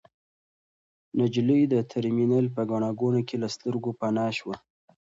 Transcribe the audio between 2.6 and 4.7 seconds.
ګڼه ګوڼه کې له سترګو پناه شوه.